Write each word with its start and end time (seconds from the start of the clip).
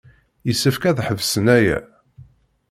Yessefk 0.47 0.83
ad 0.89 0.99
ḥebsen 1.07 1.45
aya. 1.57 1.79